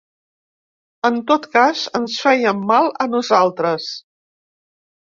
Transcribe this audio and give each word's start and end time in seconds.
En 1.09 1.19
tot 1.31 1.45
cas, 1.57 1.83
ens 2.01 2.17
fèiem 2.27 2.65
mal 2.73 2.91
a 3.07 3.09
nosaltres. 3.13 3.93